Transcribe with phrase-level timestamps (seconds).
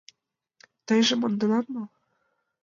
[0.85, 1.83] —Тыйже монденат мо?